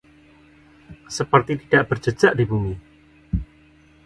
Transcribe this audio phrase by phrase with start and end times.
[1.17, 2.73] Seperti tidak berjejak di bumi